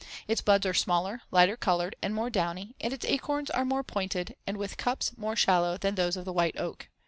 [0.27, 4.35] Its buds are smaller, lighter colored and more downy and its acorns are more pointed
[4.47, 6.89] and with cups more shallow than those of the white oak.